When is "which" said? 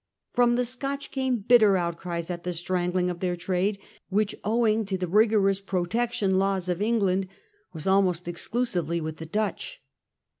4.09-4.33